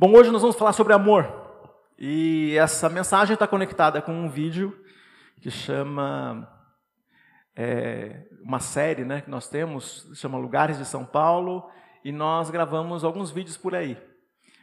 [0.00, 1.30] Bom, hoje nós vamos falar sobre amor.
[1.98, 4.74] E essa mensagem está conectada com um vídeo
[5.42, 6.50] que chama.
[7.54, 11.68] É, uma série né, que nós temos, chama Lugares de São Paulo,
[12.02, 13.94] e nós gravamos alguns vídeos por aí.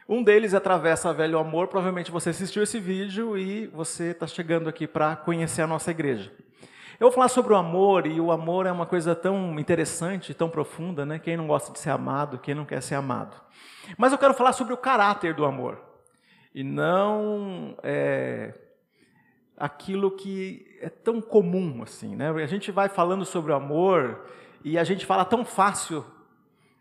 [0.08, 1.68] Um deles atravessa Velho Amor.
[1.68, 6.32] Provavelmente você assistiu esse vídeo e você está chegando aqui para conhecer a nossa igreja.
[7.00, 10.50] Eu vou falar sobre o amor, e o amor é uma coisa tão interessante, tão
[10.50, 11.20] profunda, né?
[11.20, 13.40] Quem não gosta de ser amado, quem não quer ser amado.
[13.96, 15.80] Mas eu quero falar sobre o caráter do amor,
[16.52, 18.52] e não é,
[19.56, 22.16] aquilo que é tão comum assim.
[22.16, 22.30] Né?
[22.30, 24.26] A gente vai falando sobre o amor
[24.64, 26.04] e a gente fala tão fácil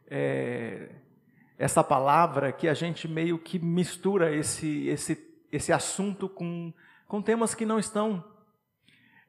[0.09, 0.89] é,
[1.59, 6.73] essa palavra que a gente meio que mistura esse, esse, esse assunto com,
[7.07, 8.23] com temas que não estão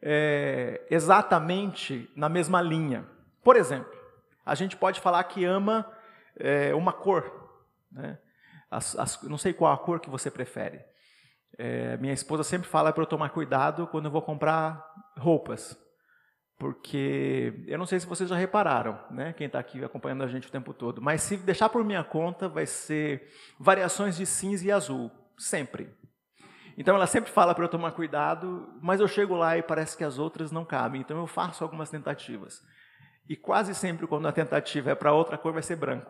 [0.02, 3.04] é, exatamente na mesma linha.
[3.42, 3.92] Por exemplo,
[4.44, 5.90] a gente pode falar que ama
[6.36, 7.50] é, uma cor.
[7.90, 8.18] Né?
[8.70, 10.84] As, as, não sei qual a cor que você prefere.
[11.56, 14.84] É, minha esposa sempre fala para eu tomar cuidado quando eu vou comprar
[15.16, 15.76] roupas.
[16.58, 19.32] Porque eu não sei se vocês já repararam, né?
[19.32, 22.48] quem está aqui acompanhando a gente o tempo todo, mas se deixar por minha conta,
[22.48, 23.28] vai ser
[23.60, 25.08] variações de cinza e azul,
[25.38, 25.88] sempre.
[26.78, 30.04] Então ela sempre fala para eu tomar cuidado, mas eu chego lá e parece que
[30.04, 31.00] as outras não cabem.
[31.00, 32.62] Então eu faço algumas tentativas.
[33.28, 36.08] E quase sempre quando a tentativa é para outra cor vai ser branco.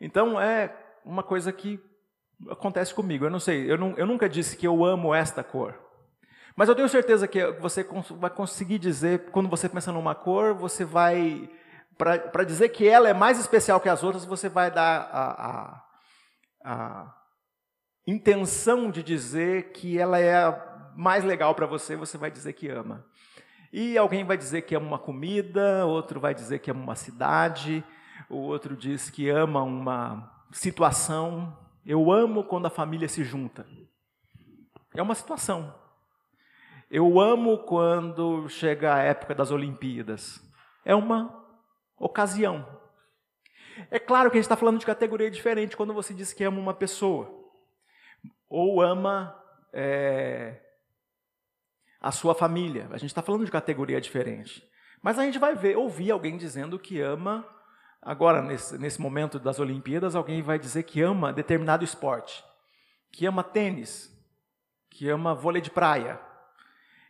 [0.00, 0.72] Então é
[1.04, 1.82] uma coisa que
[2.48, 3.24] acontece comigo.
[3.24, 5.76] Eu não sei, eu, não, eu nunca disse que eu amo esta cor.
[6.54, 10.84] Mas eu tenho certeza que você vai conseguir dizer, quando você pensa numa cor, você
[10.84, 11.50] vai.
[11.98, 15.84] Para dizer que ela é mais especial que as outras, você vai dar a, a,
[16.64, 17.23] a
[18.06, 20.34] intenção de dizer que ela é
[20.96, 23.04] mais legal para você, você vai dizer que ama.
[23.72, 27.84] E alguém vai dizer que ama uma comida, outro vai dizer que ama uma cidade,
[28.28, 31.58] o outro diz que ama uma situação.
[31.84, 33.66] Eu amo quando a família se junta.
[34.94, 35.74] É uma situação.
[36.88, 40.40] Eu amo quando chega a época das Olimpíadas.
[40.84, 41.44] É uma
[41.98, 42.64] ocasião.
[43.90, 46.60] É claro que a gente está falando de categoria diferente quando você diz que ama
[46.60, 47.43] uma pessoa
[48.54, 49.34] ou ama
[49.72, 50.60] é,
[52.00, 52.86] a sua família.
[52.92, 54.62] A gente está falando de categoria diferente.
[55.02, 57.44] Mas a gente vai ver, ouvir alguém dizendo que ama,
[58.00, 62.44] agora nesse, nesse momento das Olimpíadas, alguém vai dizer que ama determinado esporte,
[63.10, 64.08] que ama tênis,
[64.88, 66.20] que ama vôlei de praia.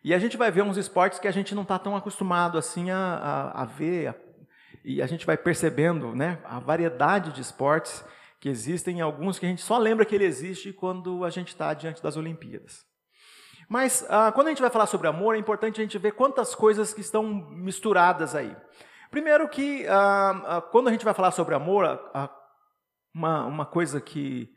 [0.03, 2.91] E a gente vai ver uns esportes que a gente não está tão acostumado assim
[2.91, 4.15] a, a, a ver, a,
[4.83, 8.03] e a gente vai percebendo né, a variedade de esportes
[8.45, 11.73] que existem alguns que a gente só lembra que ele existe quando a gente está
[11.73, 12.85] diante das Olimpíadas.
[13.71, 16.55] Mas ah, quando a gente vai falar sobre amor, é importante a gente ver quantas
[16.55, 18.55] coisas que estão misturadas aí.
[19.11, 21.99] Primeiro que ah, ah, quando a gente vai falar sobre amor,
[23.15, 24.55] uma, uma coisa que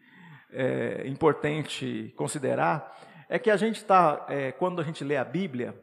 [0.52, 2.94] é importante considerar
[3.30, 5.82] é que a gente está, é, quando a gente lê a Bíblia,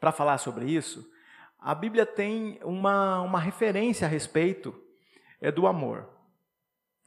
[0.00, 1.08] para falar sobre isso,
[1.60, 4.74] a Bíblia tem uma, uma referência a respeito
[5.40, 6.15] é, do amor.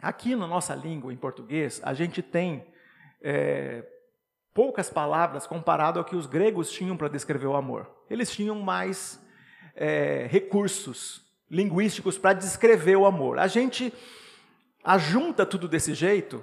[0.01, 2.65] Aqui na nossa língua, em português, a gente tem
[3.21, 3.85] é,
[4.53, 7.89] poucas palavras comparado ao que os gregos tinham para descrever o amor.
[8.09, 9.21] Eles tinham mais
[9.75, 13.39] é, recursos linguísticos para descrever o amor.
[13.39, 13.93] A gente
[14.83, 16.41] ajunta tudo desse jeito,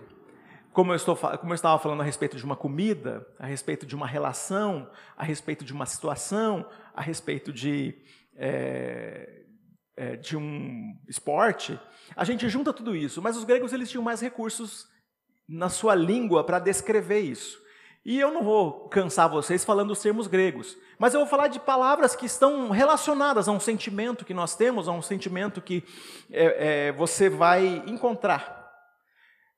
[0.72, 3.94] como eu, estou, como eu estava falando a respeito de uma comida, a respeito de
[3.94, 7.94] uma relação, a respeito de uma situação, a respeito de
[8.36, 9.44] é,
[9.96, 11.80] é, de um esporte,
[12.14, 13.22] a gente junta tudo isso.
[13.22, 14.86] Mas os gregos eles tinham mais recursos
[15.48, 17.64] na sua língua para descrever isso.
[18.04, 21.58] E eu não vou cansar vocês falando os termos gregos, mas eu vou falar de
[21.58, 25.82] palavras que estão relacionadas a um sentimento que nós temos, a um sentimento que
[26.30, 28.70] é, é, você vai encontrar: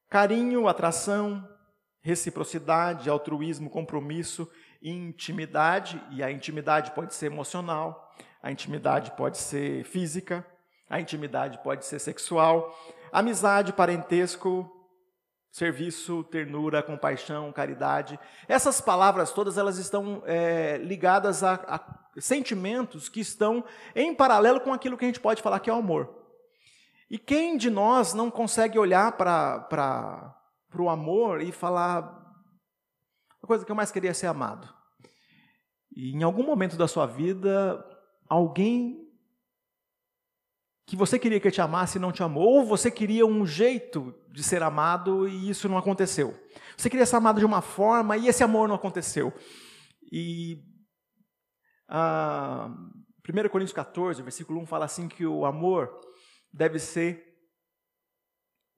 [0.09, 1.47] carinho, atração,
[2.00, 4.50] reciprocidade, altruísmo, compromisso,
[4.82, 10.47] intimidade, e a intimidade pode ser emocional, a intimidade pode ser física,
[10.88, 12.76] a intimidade pode ser sexual,
[13.12, 14.71] amizade, parentesco,
[15.50, 18.19] serviço, ternura, compaixão, caridade.
[18.46, 23.64] Essas palavras todas elas estão é, ligadas a, a sentimentos que estão
[23.94, 26.17] em paralelo com aquilo que a gente pode falar que é o amor.
[27.11, 30.35] E quem de nós não consegue olhar para
[30.79, 32.00] o amor e falar
[33.43, 34.69] a coisa que eu mais queria é ser amado?
[35.94, 37.82] E em algum momento da sua vida,
[38.28, 39.08] alguém
[40.86, 44.14] que você queria que te amasse e não te amou, ou você queria um jeito
[44.30, 46.34] de ser amado e isso não aconteceu.
[46.76, 49.32] Você queria ser amado de uma forma e esse amor não aconteceu.
[50.10, 50.64] E
[51.86, 52.75] ah,
[53.28, 55.90] 1 Coríntios 14, versículo 1 fala assim que o amor
[56.50, 57.36] deve ser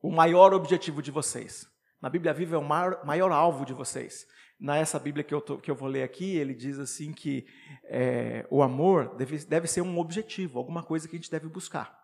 [0.02, 1.69] o maior objetivo de vocês.
[2.00, 4.26] Na Bíblia Viva é o maior, maior alvo de vocês.
[4.61, 7.47] Nessa Bíblia que eu, tô, que eu vou ler aqui, ele diz assim que
[7.85, 11.99] é, o amor deve, deve ser um objetivo, alguma coisa que a gente deve buscar.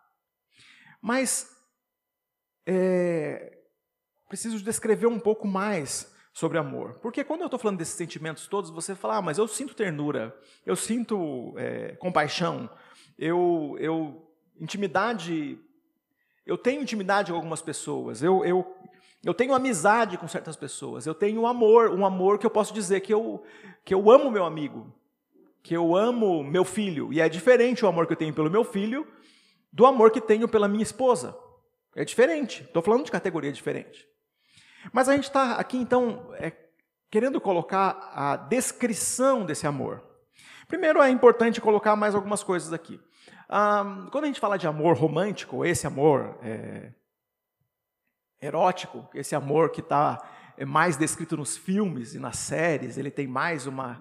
[1.02, 1.54] Mas
[2.66, 3.58] é,
[4.28, 6.98] preciso descrever um pouco mais sobre amor.
[7.00, 10.38] Porque quando eu estou falando desses sentimentos todos, você fala, ah, mas eu sinto ternura,
[10.64, 12.68] eu sinto é, compaixão,
[13.18, 14.30] eu, eu
[14.60, 15.58] intimidade,
[16.44, 18.66] eu tenho intimidade com algumas pessoas, eu, eu,
[19.26, 23.00] eu tenho amizade com certas pessoas, eu tenho amor, um amor que eu posso dizer
[23.00, 23.42] que eu,
[23.84, 24.94] que eu amo meu amigo,
[25.64, 28.62] que eu amo meu filho, e é diferente o amor que eu tenho pelo meu
[28.62, 29.04] filho
[29.72, 31.36] do amor que tenho pela minha esposa.
[31.96, 34.06] É diferente, estou falando de categoria diferente.
[34.92, 36.52] Mas a gente está aqui, então, é,
[37.10, 40.04] querendo colocar a descrição desse amor.
[40.68, 43.00] Primeiro, é importante colocar mais algumas coisas aqui.
[43.50, 46.92] Um, quando a gente fala de amor romântico, esse amor é,
[48.46, 50.22] erótico, esse amor que está
[50.56, 54.00] é mais descrito nos filmes e nas séries, ele tem mais uma,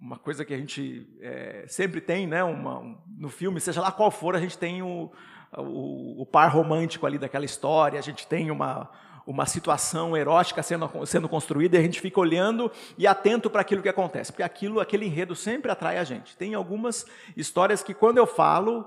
[0.00, 2.44] uma coisa que a gente é, sempre tem, né?
[2.44, 5.10] Uma, um, no filme, seja lá qual for, a gente tem o,
[5.56, 8.88] o, o par romântico ali daquela história, a gente tem uma,
[9.26, 13.82] uma situação erótica sendo, sendo construída e a gente fica olhando e atento para aquilo
[13.82, 16.36] que acontece, porque aquilo, aquele enredo sempre atrai a gente.
[16.36, 17.04] Tem algumas
[17.36, 18.86] histórias que quando eu falo,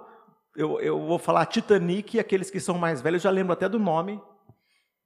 [0.55, 4.21] eu, eu vou falar Titanic, aqueles que são mais velhos já lembram até do nome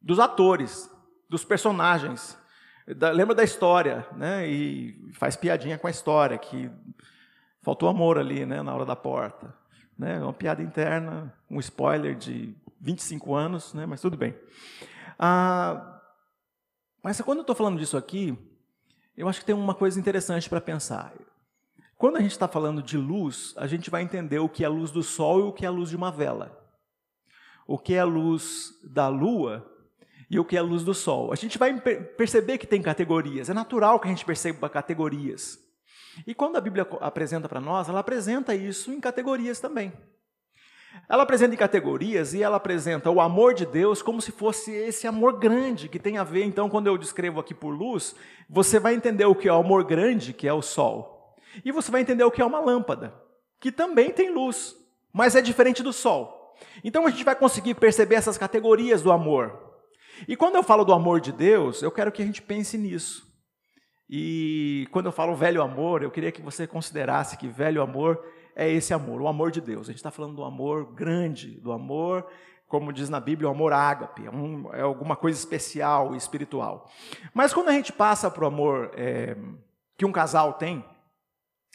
[0.03, 0.91] dos atores,
[1.29, 2.37] dos personagens,
[2.85, 4.47] da, lembra da história, né?
[4.47, 6.69] E faz piadinha com a história que
[7.61, 9.55] faltou amor ali, né, na hora da porta,
[9.97, 10.19] né?
[10.21, 13.85] Uma piada interna, um spoiler de 25 anos, né?
[13.85, 14.37] Mas tudo bem.
[15.17, 16.01] Ah,
[17.01, 18.37] mas quando eu estou falando disso aqui,
[19.15, 21.13] eu acho que tem uma coisa interessante para pensar.
[21.97, 24.69] Quando a gente está falando de luz, a gente vai entender o que é a
[24.69, 26.59] luz do sol e o que é a luz de uma vela.
[27.65, 29.72] O que é a luz da lua
[30.33, 31.31] e o que é a luz do sol.
[31.31, 33.51] A gente vai perceber que tem categorias.
[33.51, 35.59] É natural que a gente perceba categorias.
[36.25, 39.93] E quando a Bíblia apresenta para nós, ela apresenta isso em categorias também.
[41.07, 45.05] Ela apresenta em categorias e ela apresenta o amor de Deus como se fosse esse
[45.05, 48.15] amor grande, que tem a ver, então, quando eu descrevo aqui por luz,
[48.49, 51.35] você vai entender o que é o amor grande, que é o sol.
[51.63, 53.13] E você vai entender o que é uma lâmpada,
[53.59, 54.75] que também tem luz,
[55.11, 56.55] mas é diferente do sol.
[56.83, 59.72] Então a gente vai conseguir perceber essas categorias do amor.
[60.27, 63.31] E quando eu falo do amor de Deus, eu quero que a gente pense nisso.
[64.09, 68.23] E quando eu falo velho amor, eu queria que você considerasse que velho amor
[68.55, 69.87] é esse amor, o amor de Deus.
[69.87, 72.27] A gente está falando do amor grande, do amor,
[72.67, 76.89] como diz na Bíblia, o amor ágape, é, um, é alguma coisa especial e espiritual.
[77.33, 79.35] Mas quando a gente passa para o amor é,
[79.97, 80.83] que um casal tem,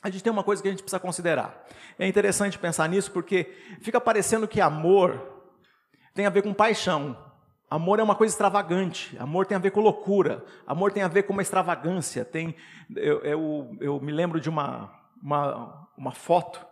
[0.02, 1.66] a gente tem uma coisa que a gente precisa considerar.
[1.98, 5.20] É interessante pensar nisso porque fica parecendo que amor
[6.14, 7.16] tem a ver com paixão.
[7.70, 11.24] Amor é uma coisa extravagante, amor tem a ver com loucura, amor tem a ver
[11.24, 12.24] com uma extravagância.
[12.24, 12.54] Tem,
[12.96, 14.90] eu, eu, eu me lembro de uma,
[15.22, 16.64] uma, uma foto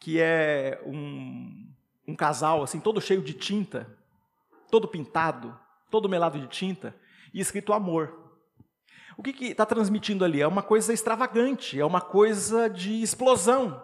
[0.00, 1.70] que é um,
[2.08, 3.94] um casal assim todo cheio de tinta,
[4.70, 5.54] todo pintado,
[5.90, 6.96] todo melado de tinta
[7.34, 8.26] e escrito amor.
[9.18, 10.40] O que está transmitindo ali?
[10.40, 13.82] É uma coisa extravagante, é uma coisa de explosão.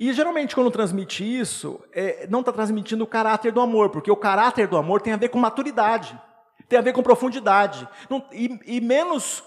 [0.00, 4.16] E geralmente, quando transmite isso, é, não está transmitindo o caráter do amor, porque o
[4.16, 6.18] caráter do amor tem a ver com maturidade,
[6.66, 9.44] tem a ver com profundidade, não, e, e, menos,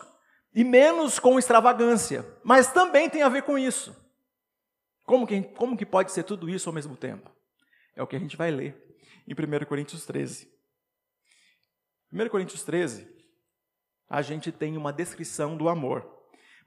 [0.54, 3.96] e menos com extravagância, mas também tem a ver com isso.
[5.06, 7.32] Como que, como que pode ser tudo isso ao mesmo tempo?
[7.96, 8.80] É o que a gente vai ler
[9.28, 10.48] em 1 Coríntios 13.
[12.12, 13.08] 1 Coríntios 13,
[14.08, 16.13] a gente tem uma descrição do amor.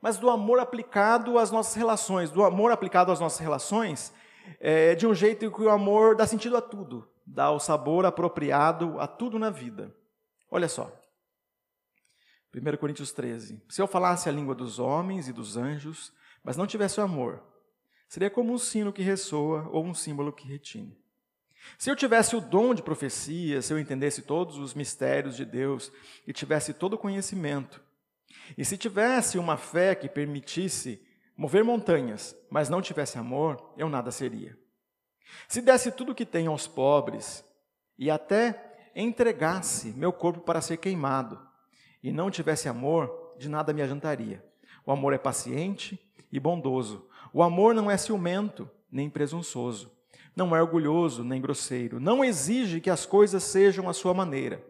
[0.07, 2.31] Mas do amor aplicado às nossas relações.
[2.31, 4.15] Do amor aplicado às nossas relações
[4.61, 9.01] é de um jeito que o amor dá sentido a tudo, dá o sabor apropriado
[9.01, 9.93] a tudo na vida.
[10.49, 10.97] Olha só.
[12.55, 13.61] 1 Coríntios 13.
[13.69, 16.13] Se eu falasse a língua dos homens e dos anjos,
[16.45, 17.43] mas não tivesse o amor,
[18.09, 20.97] Seria como um sino que ressoa ou um símbolo que retine.
[21.77, 25.91] Se eu tivesse o dom de profecia, se eu entendesse todos os mistérios de Deus
[26.25, 27.83] e tivesse todo o conhecimento,
[28.57, 31.03] e se tivesse uma fé que permitisse
[31.37, 34.57] mover montanhas, mas não tivesse amor, eu nada seria.
[35.49, 37.45] Se desse tudo o que tenho aos pobres
[37.99, 41.39] e até entregasse meu corpo para ser queimado,
[42.03, 44.45] e não tivesse amor, de nada me adiantaria.
[44.85, 45.99] O amor é paciente
[46.31, 47.09] e bondoso.
[47.33, 49.91] O amor não é ciumento, nem presunçoso.
[50.35, 51.99] Não é orgulhoso, nem grosseiro.
[51.99, 54.65] Não exige que as coisas sejam à sua maneira.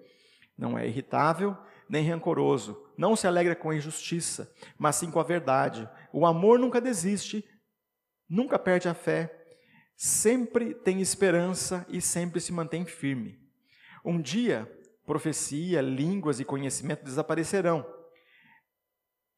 [0.57, 1.57] Não é irritável,
[1.89, 2.85] nem rancoroso.
[2.97, 5.89] Não se alegra com a injustiça, mas sim com a verdade.
[6.13, 7.45] O amor nunca desiste,
[8.29, 9.33] nunca perde a fé,
[9.97, 13.39] sempre tem esperança e sempre se mantém firme.
[14.05, 14.71] Um dia
[15.07, 17.87] profecia, línguas e conhecimento desaparecerão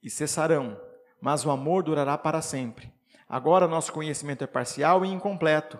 [0.03, 0.81] e cessarão,
[1.21, 2.93] mas o amor durará para sempre.
[3.29, 5.79] Agora nosso conhecimento é parcial e incompleto.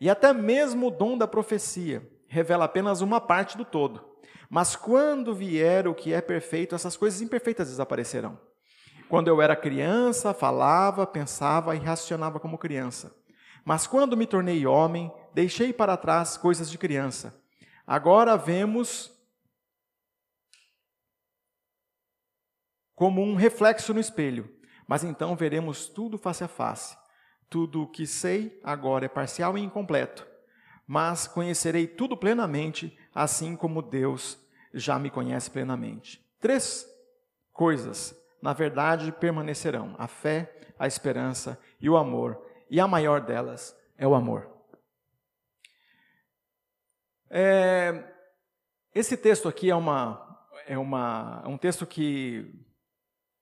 [0.00, 4.17] E até mesmo o dom da profecia revela apenas uma parte do todo.
[4.48, 8.40] Mas quando vier o que é perfeito, essas coisas imperfeitas desaparecerão.
[9.08, 13.14] Quando eu era criança, falava, pensava e racionava como criança.
[13.64, 17.38] Mas quando me tornei homem, deixei para trás coisas de criança.
[17.86, 19.10] Agora vemos
[22.94, 24.52] como um reflexo no espelho,
[24.86, 26.96] mas então veremos tudo face a face.
[27.48, 30.26] Tudo o que sei agora é parcial e incompleto,
[30.86, 34.38] mas conhecerei tudo plenamente, assim como Deus
[34.72, 36.24] já me conhece plenamente.
[36.40, 36.86] Três
[37.52, 43.76] coisas, na verdade, permanecerão: a fé, a esperança e o amor, e a maior delas
[43.96, 44.48] é o amor.
[47.28, 48.04] É,
[48.94, 52.54] esse texto aqui é, uma, é uma, um texto que,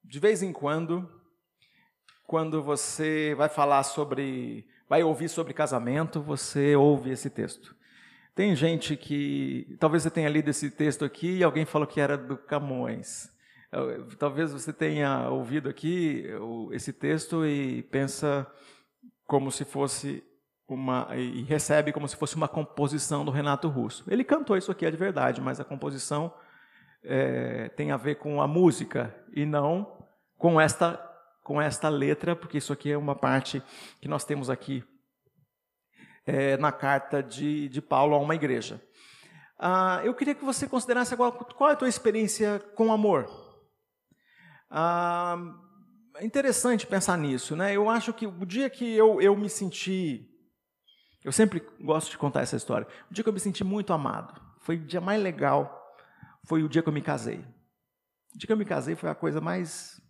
[0.03, 1.07] de vez em quando,
[2.27, 7.76] quando você vai falar sobre, vai ouvir sobre casamento, você ouve esse texto.
[8.37, 12.19] Tem gente que, talvez você tenha lido esse texto aqui e alguém falou que era
[12.19, 13.31] do Camões.
[14.19, 16.27] Talvez você tenha ouvido aqui
[16.71, 18.47] esse texto e pensa
[19.25, 20.23] como se fosse
[20.69, 24.05] uma e recebe como se fosse uma composição do Renato Russo.
[24.07, 26.31] Ele cantou isso aqui é de verdade, mas a composição
[27.03, 29.97] é, tem a ver com a música e não
[30.37, 31.03] com esta
[31.43, 33.63] com esta letra, porque isso aqui é uma parte
[33.99, 34.85] que nós temos aqui
[36.27, 38.83] é, na carta de, de Paulo a uma igreja.
[39.59, 43.31] Ah, eu queria que você considerasse agora qual é a tua experiência com amor.
[44.71, 45.37] Ah,
[46.17, 47.75] é interessante pensar nisso, né?
[47.75, 50.37] Eu acho que o dia que eu, eu me senti
[51.27, 52.87] eu sempre gosto de contar essa história.
[53.11, 55.93] O dia que eu me senti muito amado, foi o dia mais legal,
[56.47, 57.41] foi o dia que eu me casei.
[58.33, 60.01] O dia que eu me casei foi a coisa mais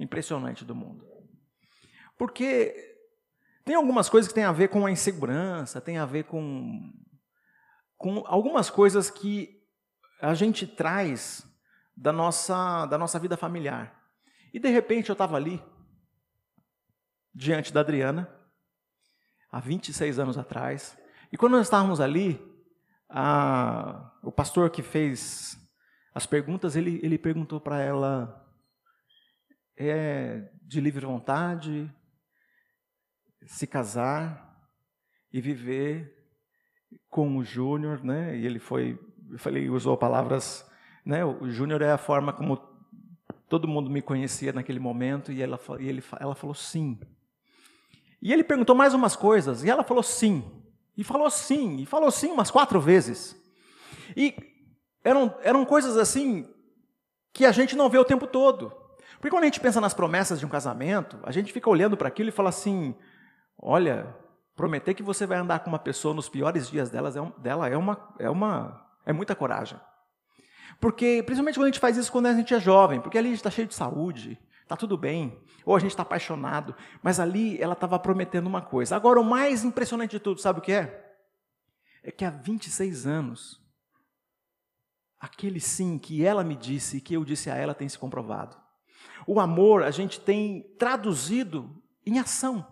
[0.00, 1.06] impressionante do mundo.
[2.16, 2.91] Porque
[3.64, 6.92] tem algumas coisas que têm a ver com a insegurança, tem a ver com,
[7.96, 9.62] com algumas coisas que
[10.20, 11.46] a gente traz
[11.96, 14.00] da nossa, da nossa vida familiar.
[14.52, 15.62] E de repente eu estava ali,
[17.34, 18.28] diante da Adriana,
[19.50, 20.98] há 26 anos atrás.
[21.30, 22.40] E quando nós estávamos ali,
[23.08, 25.56] a, o pastor que fez
[26.14, 28.44] as perguntas, ele, ele perguntou para ela:
[29.76, 31.90] é de livre vontade
[33.46, 34.68] se casar
[35.32, 36.22] e viver
[37.08, 38.36] com o Júnior, né?
[38.36, 38.98] E ele foi,
[39.30, 40.68] eu falei, usou palavras,
[41.04, 41.24] né?
[41.24, 42.56] O Júnior é a forma como
[43.48, 46.98] todo mundo me conhecia naquele momento e ela, e ele, ela falou sim.
[48.20, 50.44] E ele perguntou mais umas coisas, e ela falou sim.
[50.96, 53.36] E falou sim, e falou sim umas quatro vezes.
[54.16, 54.34] E
[55.02, 56.48] eram, eram coisas assim
[57.32, 58.72] que a gente não vê o tempo todo.
[59.14, 62.08] Porque quando a gente pensa nas promessas de um casamento, a gente fica olhando para
[62.08, 62.94] aquilo e fala assim:
[63.62, 64.14] olha,
[64.54, 67.68] prometer que você vai andar com uma pessoa nos piores dias delas é um, dela
[67.68, 69.80] é uma, é uma é muita coragem.
[70.80, 73.30] Porque, principalmente quando a gente faz isso quando a gente é jovem, porque ali a
[73.30, 74.38] gente está cheio de saúde,
[74.72, 75.38] Está tudo bem.
[75.66, 76.74] Ou a gente está apaixonado.
[77.02, 78.96] Mas ali ela estava prometendo uma coisa.
[78.96, 81.14] Agora, o mais impressionante de tudo, sabe o que é?
[82.02, 83.60] É que há 26 anos,
[85.20, 88.56] aquele sim que ela me disse e que eu disse a ela tem se comprovado.
[89.26, 91.70] O amor a gente tem traduzido
[92.06, 92.66] em ação.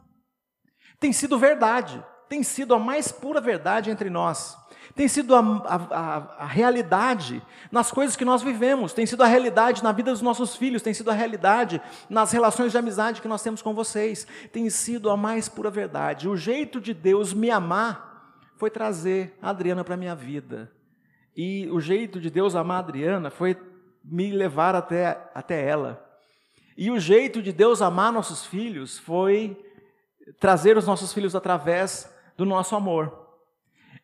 [1.00, 2.04] Tem sido verdade.
[2.28, 4.57] Tem sido a mais pura verdade entre nós
[4.95, 9.83] tem sido a, a, a, realidade nas coisas que nós vivemos, tem sido a realidade
[9.83, 13.42] na vida dos nossos filhos, tem sido a realidade nas relações de amizade que nós
[13.42, 16.28] temos com vocês, tem sido a mais pura verdade.
[16.28, 20.71] O jeito de Deus me amar foi trazer a Adriana para a minha vida.
[21.37, 23.57] E o jeito de Deus amar a Adriana foi
[24.04, 26.04] me levar até, até ela.
[26.76, 29.57] E o jeito de Deus amar nossos filhos foi
[30.39, 33.29] trazer os nossos filhos através do nosso amor.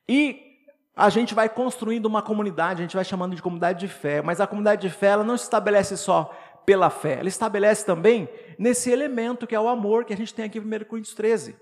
[0.08, 0.42] E
[0.94, 4.40] a gente vai construindo uma comunidade, a gente vai chamando de comunidade de fé, mas
[4.40, 8.28] a comunidade de fé ela não se estabelece só pela fé, ela estabelece também
[8.58, 11.56] nesse elemento que é o amor que a gente tem aqui em 1 Coríntios 13.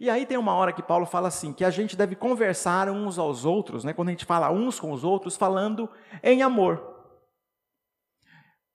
[0.00, 3.18] E aí tem uma hora que Paulo fala assim, que a gente deve conversar uns
[3.18, 5.88] aos outros, né, quando a gente fala uns com os outros, falando
[6.22, 6.94] em amor.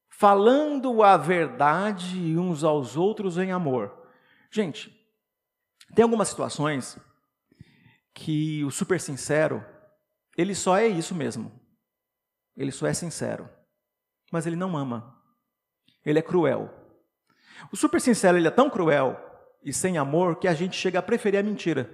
[0.09, 3.98] Falando a verdade uns aos outros em amor.
[4.51, 4.95] Gente,
[5.95, 6.97] tem algumas situações
[8.13, 9.63] que o super sincero,
[10.37, 11.51] ele só é isso mesmo.
[12.55, 13.49] Ele só é sincero.
[14.31, 15.17] Mas ele não ama.
[16.05, 16.69] Ele é cruel.
[17.71, 19.17] O super sincero, ele é tão cruel
[19.63, 21.89] e sem amor que a gente chega a preferir a mentira.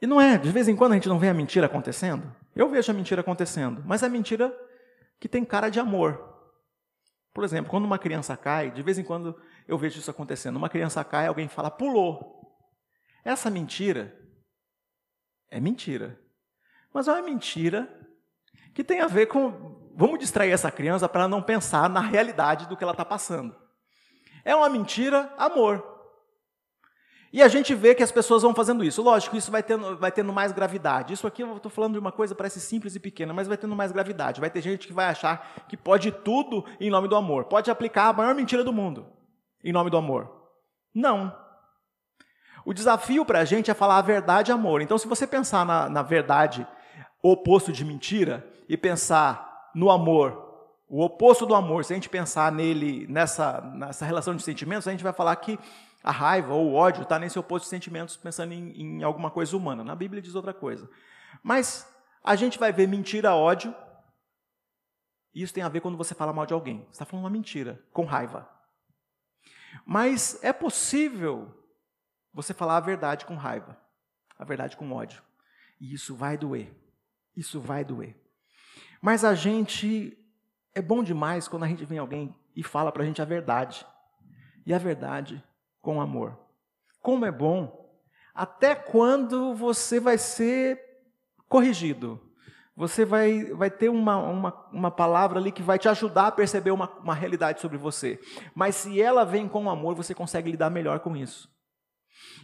[0.00, 2.34] E não é, de vez em quando a gente não vê a mentira acontecendo?
[2.54, 4.56] Eu vejo a mentira acontecendo, mas a mentira
[5.18, 6.29] que tem cara de amor.
[7.32, 10.56] Por exemplo, quando uma criança cai, de vez em quando eu vejo isso acontecendo.
[10.56, 12.40] Uma criança cai, alguém fala, pulou.
[13.24, 14.18] Essa mentira
[15.48, 16.18] é mentira.
[16.92, 17.88] Mas é uma mentira
[18.74, 19.78] que tem a ver com.
[19.94, 23.54] Vamos distrair essa criança para não pensar na realidade do que ela está passando.
[24.44, 25.99] É uma mentira, amor.
[27.32, 29.00] E a gente vê que as pessoas vão fazendo isso.
[29.02, 31.14] Lógico, isso vai tendo, vai tendo mais gravidade.
[31.14, 33.76] Isso aqui eu estou falando de uma coisa parece simples e pequena, mas vai tendo
[33.76, 34.40] mais gravidade.
[34.40, 37.44] Vai ter gente que vai achar que pode tudo em nome do amor.
[37.44, 39.06] Pode aplicar a maior mentira do mundo
[39.62, 40.28] em nome do amor.
[40.94, 41.32] Não.
[42.64, 44.82] O desafio para a gente é falar a verdade amor.
[44.82, 46.66] Então, se você pensar na, na verdade,
[47.22, 50.48] o oposto de mentira, e pensar no amor,
[50.88, 54.92] o oposto do amor, se a gente pensar nele, nessa, nessa relação de sentimentos, a
[54.92, 55.58] gente vai falar que
[56.02, 59.56] a raiva ou o ódio está nesse oposto de sentimentos, pensando em, em alguma coisa
[59.56, 59.84] humana.
[59.84, 60.88] Na Bíblia diz outra coisa.
[61.42, 61.86] Mas
[62.24, 63.74] a gente vai ver mentira, ódio.
[65.34, 66.80] Isso tem a ver quando você fala mal de alguém.
[66.84, 68.48] Você está falando uma mentira, com raiva.
[69.84, 71.54] Mas é possível
[72.32, 73.78] você falar a verdade com raiva,
[74.38, 75.22] a verdade com ódio.
[75.80, 76.74] E isso vai doer.
[77.36, 78.16] Isso vai doer.
[79.00, 80.16] Mas a gente.
[80.72, 83.84] É bom demais quando a gente vem alguém e fala para a gente a verdade.
[84.64, 85.42] E a verdade
[85.80, 86.38] com amor.
[87.00, 87.90] Como é bom,
[88.34, 90.80] até quando você vai ser
[91.48, 92.20] corrigido.
[92.76, 96.70] Você vai, vai ter uma, uma, uma palavra ali que vai te ajudar a perceber
[96.70, 98.18] uma, uma realidade sobre você.
[98.54, 101.50] Mas se ela vem com amor, você consegue lidar melhor com isso.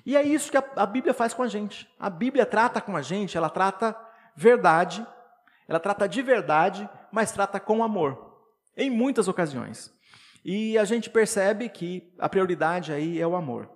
[0.05, 1.89] E é isso que a, a Bíblia faz com a gente.
[1.99, 3.97] A Bíblia trata com a gente, ela trata
[4.37, 5.07] verdade,
[5.67, 8.37] ela trata de verdade, mas trata com amor.
[8.77, 9.96] Em muitas ocasiões.
[10.49, 13.69] E a gente percebe que a prioridade aí é o amor.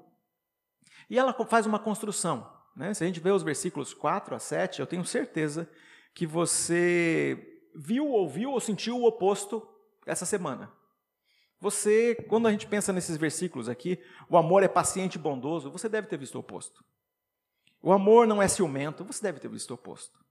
[1.11, 2.49] E ela faz uma construção.
[2.77, 2.95] Né?
[2.95, 5.69] Se a gente vê os versículos 4 a 7, eu tenho certeza
[6.15, 9.69] que você viu, ouviu ou sentiu o oposto
[10.07, 10.73] essa semana.
[11.59, 15.89] Você, quando a gente pensa nesses versículos aqui, o amor é paciente e bondoso, você
[15.89, 16.85] deve ter visto o oposto.
[17.83, 20.25] O amor não é ciumento, você deve ter visto o oposto.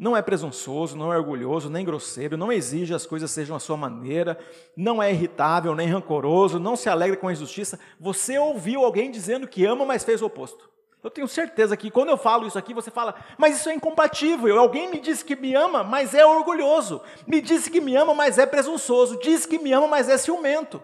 [0.00, 3.76] Não é presunçoso, não é orgulhoso, nem grosseiro, não exige as coisas sejam a sua
[3.76, 4.38] maneira,
[4.74, 7.78] não é irritável, nem rancoroso, não se alegra com a injustiça.
[8.00, 10.70] Você ouviu alguém dizendo que ama, mas fez o oposto.
[11.04, 14.58] Eu tenho certeza que quando eu falo isso aqui, você fala, mas isso é incompatível.
[14.58, 17.02] Alguém me disse que me ama, mas é orgulhoso.
[17.26, 19.18] Me disse que me ama, mas é presunçoso.
[19.20, 20.82] Diz que me ama, mas é ciumento.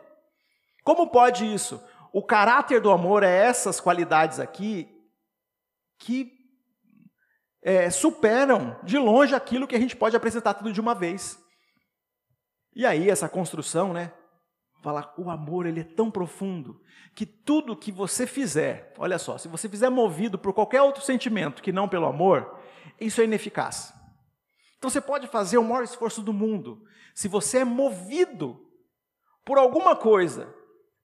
[0.85, 1.83] Como pode isso?
[2.13, 4.87] O caráter do amor é essas qualidades aqui
[5.99, 6.36] que
[7.67, 11.37] é, superam de longe aquilo que a gente pode apresentar tudo de uma vez.
[12.73, 14.13] E aí essa construção, né?
[14.85, 16.81] Falar o amor ele é tão profundo
[17.13, 21.61] que tudo que você fizer, olha só, se você fizer movido por qualquer outro sentimento
[21.61, 22.57] que não pelo amor,
[23.01, 23.93] isso é ineficaz.
[24.79, 26.85] Então você pode fazer o maior esforço do mundo,
[27.17, 28.65] se você é movido
[29.45, 30.55] por alguma coisa,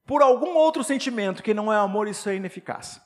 [0.07, 3.01] por algum outro sentimento que não é amor, isso é ineficaz.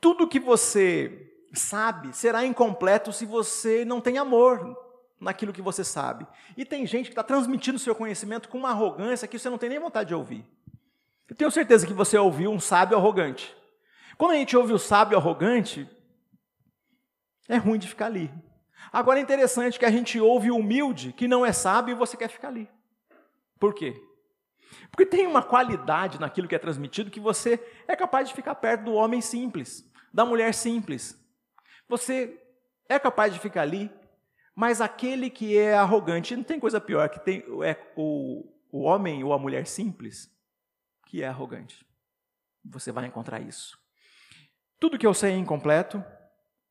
[0.00, 4.76] Tudo que você sabe será incompleto se você não tem amor
[5.20, 6.26] naquilo que você sabe.
[6.56, 9.68] E tem gente que está transmitindo seu conhecimento com uma arrogância que você não tem
[9.68, 10.44] nem vontade de ouvir.
[11.28, 13.54] Eu tenho certeza que você ouviu um sábio arrogante.
[14.16, 15.88] Quando a gente ouve o sábio arrogante,
[17.48, 18.32] é ruim de ficar ali.
[18.92, 22.16] Agora é interessante que a gente ouve o humilde, que não é sábio, e você
[22.16, 22.68] quer ficar ali.
[23.58, 24.00] Por quê?
[24.90, 28.84] Porque tem uma qualidade naquilo que é transmitido que você é capaz de ficar perto
[28.84, 31.18] do homem simples, da mulher simples,
[31.88, 32.40] você
[32.88, 33.90] é capaz de ficar ali,
[34.54, 39.22] mas aquele que é arrogante, não tem coisa pior que tem é o, o homem
[39.22, 40.28] ou a mulher simples
[41.06, 41.86] que é arrogante.
[42.64, 43.78] Você vai encontrar isso.
[44.80, 46.04] Tudo que eu sei é incompleto,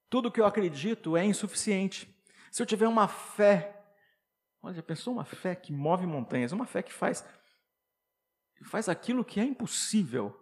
[0.10, 2.14] tudo que eu acredito é insuficiente.
[2.52, 3.84] Se eu tiver uma fé,
[4.62, 7.26] olha, pensou uma fé que move montanhas, uma fé que faz
[8.66, 10.36] faz aquilo que é impossível.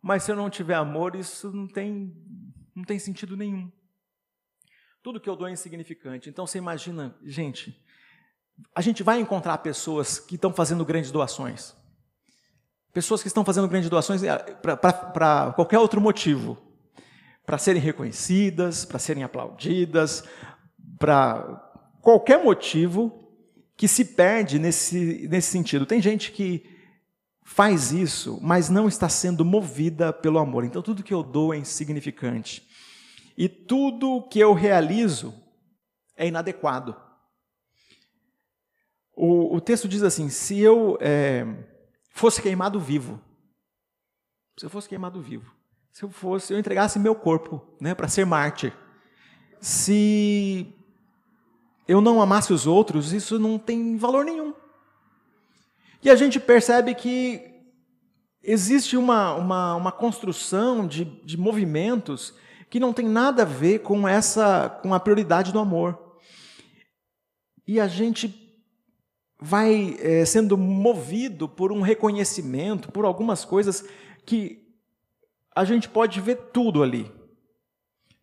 [0.00, 2.14] Mas se eu não tiver amor, isso não tem
[2.74, 3.70] não tem sentido nenhum.
[5.04, 6.30] Tudo que eu dou é insignificante.
[6.30, 7.78] Então você imagina, gente,
[8.74, 11.76] a gente vai encontrar pessoas que estão fazendo grandes doações.
[12.90, 16.56] Pessoas que estão fazendo grandes doações eh, para qualquer outro motivo.
[17.44, 20.24] Para serem reconhecidas, para serem aplaudidas,
[20.98, 21.42] para
[22.00, 23.28] qualquer motivo
[23.76, 25.84] que se perde nesse, nesse sentido.
[25.84, 26.64] Tem gente que
[27.44, 30.64] faz isso, mas não está sendo movida pelo amor.
[30.64, 32.66] Então tudo que eu dou é insignificante
[33.36, 35.34] e tudo que eu realizo
[36.16, 36.96] é inadequado.
[39.16, 41.44] O, o texto diz assim: se eu é,
[42.10, 43.20] fosse queimado vivo,
[44.56, 45.52] se eu fosse queimado vivo,
[45.90, 48.72] se eu fosse, eu entregasse meu corpo, né, para ser mártir,
[49.60, 50.72] se
[51.86, 54.54] eu não amasse os outros, isso não tem valor nenhum.
[56.02, 57.50] E a gente percebe que
[58.42, 62.34] existe uma, uma, uma construção de, de movimentos
[62.74, 66.18] que não tem nada a ver com essa com a prioridade do amor.
[67.64, 68.52] E a gente
[69.40, 73.84] vai é, sendo movido por um reconhecimento, por algumas coisas
[74.26, 74.66] que
[75.54, 77.08] a gente pode ver tudo ali,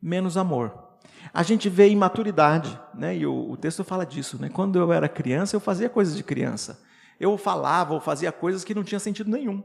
[0.02, 0.98] menos amor.
[1.34, 3.16] A gente vê imaturidade, né?
[3.16, 4.38] e o, o texto fala disso.
[4.38, 4.50] Né?
[4.50, 6.84] Quando eu era criança, eu fazia coisas de criança.
[7.18, 9.64] Eu falava ou fazia coisas que não tinham sentido nenhum.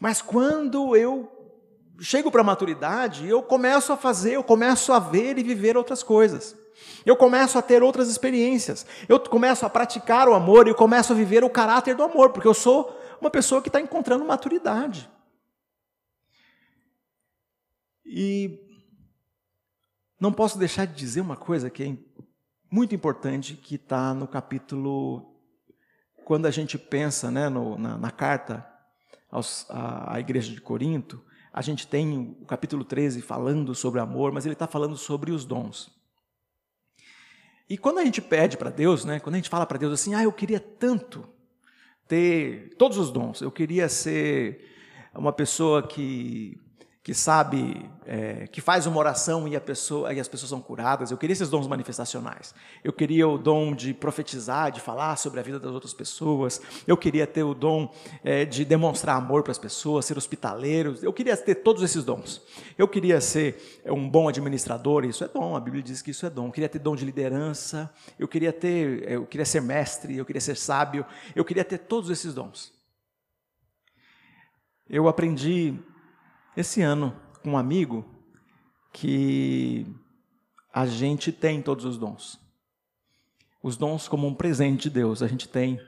[0.00, 1.41] Mas quando eu
[2.02, 6.02] chego para a maturidade, eu começo a fazer, eu começo a ver e viver outras
[6.02, 6.56] coisas.
[7.06, 8.86] Eu começo a ter outras experiências.
[9.08, 12.30] Eu começo a praticar o amor e eu começo a viver o caráter do amor,
[12.30, 15.08] porque eu sou uma pessoa que está encontrando maturidade.
[18.04, 18.58] E
[20.20, 21.96] não posso deixar de dizer uma coisa que é
[22.70, 25.34] muito importante, que está no capítulo,
[26.24, 28.66] quando a gente pensa né, no, na, na, carta
[29.30, 34.32] aos, à, à igreja de Corinto, a gente tem o capítulo 13 falando sobre amor,
[34.32, 35.90] mas ele está falando sobre os dons.
[37.68, 40.14] E quando a gente pede para Deus, né, quando a gente fala para Deus assim,
[40.14, 41.26] ah, eu queria tanto
[42.08, 44.70] ter todos os dons, eu queria ser
[45.14, 46.58] uma pessoa que
[47.02, 51.10] que sabe, é, que faz uma oração e, pessoa, e as pessoas são curadas.
[51.10, 52.54] Eu queria esses dons manifestacionais.
[52.84, 56.60] Eu queria o dom de profetizar, de falar sobre a vida das outras pessoas.
[56.86, 60.96] Eu queria ter o dom é, de demonstrar amor para as pessoas, ser hospitaleiro.
[61.02, 62.40] Eu queria ter todos esses dons.
[62.78, 65.04] Eu queria ser um bom administrador.
[65.04, 65.56] Isso é dom.
[65.56, 66.46] A Bíblia diz que isso é dom.
[66.46, 67.92] Eu queria ter dom de liderança.
[68.16, 70.16] Eu queria ter, é, eu queria ser mestre.
[70.16, 71.04] Eu queria ser sábio.
[71.34, 72.72] Eu queria ter todos esses dons.
[74.88, 75.76] Eu aprendi
[76.56, 78.04] esse ano com um amigo
[78.92, 79.86] que
[80.72, 82.38] a gente tem todos os dons.
[83.62, 85.80] Os dons como um presente de Deus, a gente tem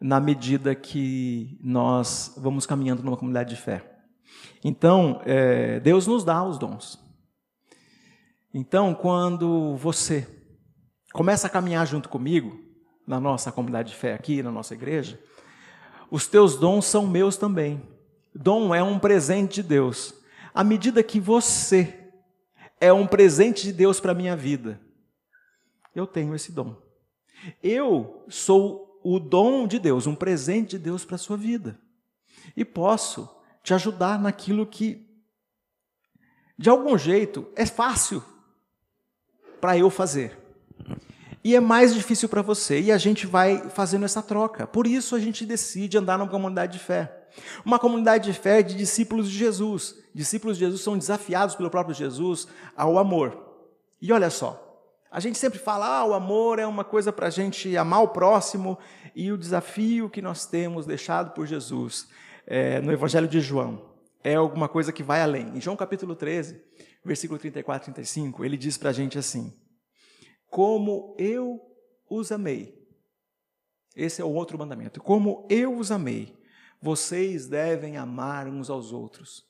[0.00, 3.98] na medida que nós vamos caminhando numa comunidade de fé.
[4.62, 6.98] Então, é, Deus nos dá os dons.
[8.52, 10.28] Então, quando você
[11.12, 12.58] começa a caminhar junto comigo,
[13.06, 15.20] na nossa comunidade de fé aqui, na nossa igreja,
[16.10, 17.95] os teus dons são meus também.
[18.36, 20.14] Dom é um presente de Deus.
[20.54, 22.12] À medida que você
[22.80, 24.80] é um presente de Deus para a minha vida,
[25.94, 26.76] eu tenho esse dom.
[27.62, 31.78] Eu sou o dom de Deus, um presente de Deus para a sua vida.
[32.56, 33.28] E posso
[33.62, 35.08] te ajudar naquilo que,
[36.58, 38.22] de algum jeito, é fácil
[39.60, 40.38] para eu fazer.
[41.42, 42.80] E é mais difícil para você.
[42.80, 44.66] E a gente vai fazendo essa troca.
[44.66, 47.15] Por isso a gente decide andar numa comunidade de fé.
[47.64, 49.96] Uma comunidade de fé de discípulos de Jesus.
[50.14, 52.46] Discípulos de Jesus são desafiados pelo próprio Jesus
[52.76, 53.36] ao amor.
[54.00, 54.62] E olha só,
[55.10, 58.08] a gente sempre fala, ah, o amor é uma coisa para a gente amar o
[58.08, 58.78] próximo,
[59.14, 62.08] e o desafio que nós temos deixado por Jesus
[62.46, 63.96] é, no Evangelho de João
[64.26, 65.56] é alguma coisa que vai além.
[65.56, 66.60] Em João capítulo 13,
[67.04, 69.56] versículo 34 e 35, ele diz para a gente assim:
[70.50, 71.60] Como eu
[72.10, 72.74] os amei.
[73.94, 75.00] Esse é o outro mandamento.
[75.00, 76.35] Como eu os amei,
[76.80, 79.44] vocês devem amar uns aos outros.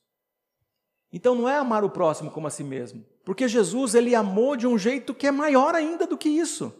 [1.12, 4.66] Então não é amar o próximo como a si mesmo, porque Jesus ele amou de
[4.66, 6.72] um jeito que é maior ainda do que isso.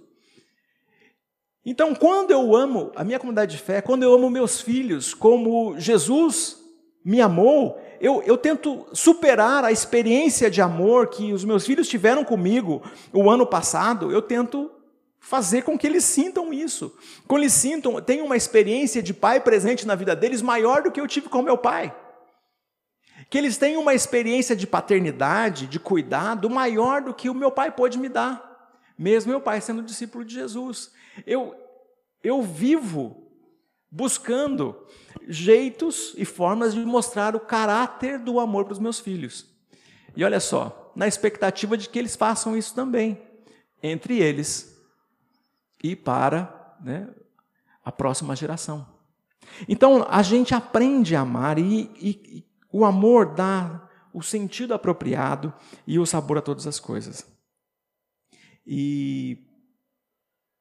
[1.68, 5.76] Então, quando eu amo a minha comunidade de fé, quando eu amo meus filhos como
[5.80, 6.64] Jesus
[7.04, 12.24] me amou, eu, eu, tento superar a experiência de amor que os meus filhos tiveram
[12.24, 12.82] comigo
[13.12, 14.70] o ano passado, eu tento
[15.26, 16.96] fazer com que eles sintam isso.
[17.26, 21.00] Com eles sintam, tenham uma experiência de pai presente na vida deles maior do que
[21.00, 21.92] eu tive com meu pai.
[23.28, 27.72] Que eles tenham uma experiência de paternidade, de cuidado maior do que o meu pai
[27.72, 28.70] pôde me dar.
[28.96, 30.92] Mesmo meu pai sendo discípulo de Jesus.
[31.26, 31.56] Eu,
[32.22, 33.28] eu vivo
[33.90, 34.76] buscando
[35.26, 39.44] jeitos e formas de mostrar o caráter do amor para os meus filhos.
[40.16, 43.20] E olha só, na expectativa de que eles façam isso também.
[43.82, 44.75] Entre eles,
[45.82, 47.08] e para né,
[47.84, 48.86] a próxima geração.
[49.68, 55.52] Então a gente aprende a amar e, e, e o amor dá o sentido apropriado
[55.86, 57.26] e o sabor a todas as coisas.
[58.66, 59.46] E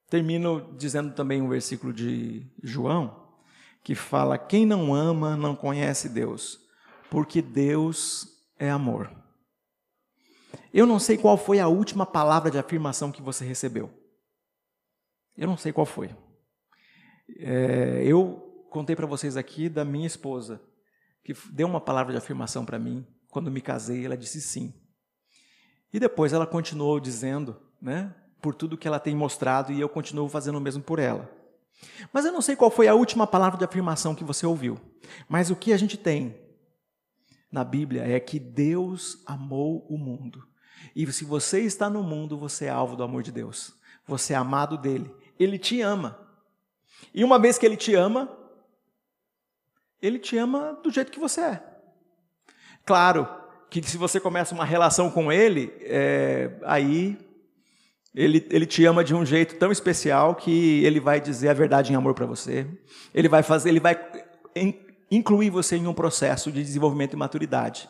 [0.10, 3.26] termino dizendo também um versículo de João,
[3.84, 6.60] que fala: Quem não ama não conhece Deus,
[7.10, 8.28] porque Deus
[8.60, 9.12] é amor.
[10.74, 13.90] Eu não sei qual foi a última palavra de afirmação que você recebeu.
[15.38, 16.16] Eu não sei qual foi.
[17.38, 20.62] É, eu contei para vocês aqui da minha esposa,
[21.24, 24.06] que deu uma palavra de afirmação para mim quando me casei.
[24.06, 24.74] Ela disse sim.
[25.92, 30.30] E depois ela continuou dizendo, né, por tudo que ela tem mostrado e eu continuo
[30.30, 31.30] fazendo o mesmo por ela.
[32.14, 34.80] Mas eu não sei qual foi a última palavra de afirmação que você ouviu.
[35.28, 36.40] Mas o que a gente tem
[37.52, 40.44] na Bíblia é que Deus amou o mundo.
[40.96, 43.74] E se você está no mundo, você é alvo do amor de Deus.
[44.08, 45.14] Você é amado dele.
[45.40, 46.20] Ele te ama.
[47.14, 48.30] E uma vez que ele te ama,
[50.02, 51.64] ele te ama do jeito que você é.
[52.86, 53.28] Claro
[53.70, 57.18] que se você começa uma relação com ele, é, aí
[58.14, 61.92] ele, ele te ama de um jeito tão especial que ele vai dizer a verdade
[61.92, 62.66] em amor para você.
[63.14, 64.00] Ele vai fazer, ele vai
[65.12, 67.90] incluir você em um processo de desenvolvimento e maturidade.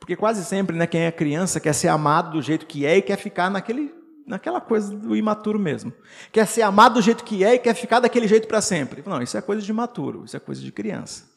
[0.00, 3.02] Porque quase sempre, né, quem é criança quer ser amado do jeito que é e
[3.02, 3.94] quer ficar naquele,
[4.26, 5.92] naquela coisa do imaturo mesmo.
[6.32, 9.02] Quer ser amado do jeito que é e quer ficar daquele jeito para sempre.
[9.06, 11.30] Não, isso é coisa de imaturo, isso é coisa de criança.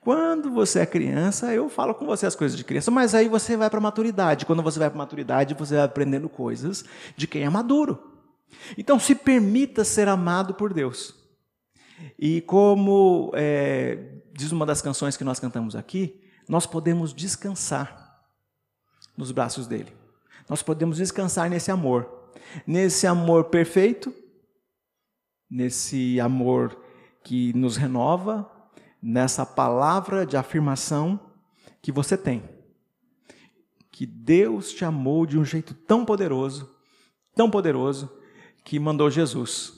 [0.00, 3.56] Quando você é criança, eu falo com você as coisas de criança, mas aí você
[3.56, 4.44] vai para a maturidade.
[4.44, 6.84] Quando você vai para a maturidade, você vai aprendendo coisas
[7.16, 7.98] de quem é maduro.
[8.76, 11.14] Então, se permita ser amado por Deus.
[12.18, 18.20] E como é, diz uma das canções que nós cantamos aqui, nós podemos descansar
[19.16, 19.92] nos braços dele.
[20.48, 22.23] Nós podemos descansar nesse amor,
[22.66, 24.14] nesse amor perfeito,
[25.50, 26.76] nesse amor
[27.22, 28.50] que nos renova,
[29.02, 31.18] nessa palavra de afirmação
[31.80, 32.42] que você tem.
[33.90, 36.74] Que Deus te amou de um jeito tão poderoso,
[37.34, 38.10] tão poderoso,
[38.64, 39.74] que mandou Jesus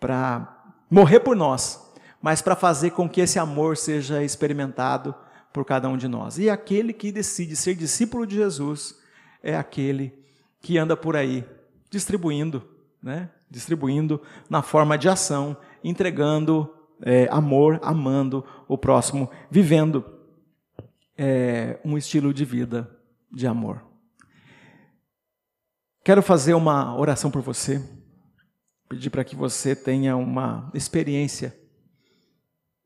[0.00, 1.80] para morrer por nós,
[2.20, 5.14] mas para fazer com que esse amor seja experimentado
[5.52, 6.38] por cada um de nós.
[6.38, 8.98] E aquele que decide ser discípulo de Jesus
[9.42, 10.12] é aquele
[10.60, 11.44] que anda por aí
[11.92, 12.66] distribuindo,
[13.02, 13.30] né?
[13.50, 20.02] Distribuindo na forma de ação, entregando é, amor, amando o próximo, vivendo
[21.18, 22.90] é, um estilo de vida
[23.30, 23.84] de amor.
[26.02, 27.86] Quero fazer uma oração por você,
[28.88, 31.54] pedir para que você tenha uma experiência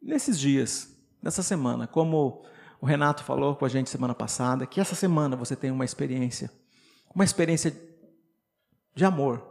[0.03, 2.45] nesses dias, nessa semana, como
[2.81, 6.51] o Renato falou com a gente semana passada, que essa semana você tenha uma experiência,
[7.15, 7.86] uma experiência
[8.97, 9.47] de amor,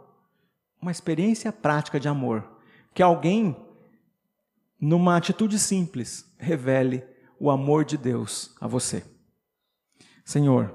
[0.82, 2.44] uma experiência prática de amor,
[2.92, 3.56] que alguém
[4.78, 7.02] numa atitude simples, revele
[7.38, 9.04] o amor de Deus a você.
[10.24, 10.74] Senhor,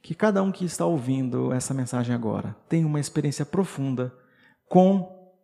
[0.00, 4.16] que cada um que está ouvindo essa mensagem agora tenha uma experiência profunda
[4.68, 5.34] com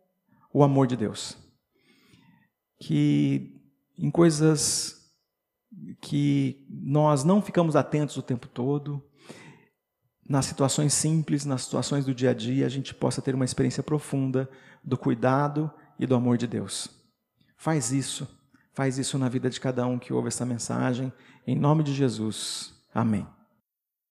[0.53, 1.37] o amor de Deus.
[2.79, 3.61] Que
[3.97, 5.13] em coisas
[6.01, 9.03] que nós não ficamos atentos o tempo todo,
[10.27, 13.83] nas situações simples, nas situações do dia a dia, a gente possa ter uma experiência
[13.83, 14.49] profunda
[14.83, 16.89] do cuidado e do amor de Deus.
[17.57, 18.27] Faz isso,
[18.73, 21.11] faz isso na vida de cada um que ouve essa mensagem,
[21.45, 22.73] em nome de Jesus.
[22.93, 23.27] Amém.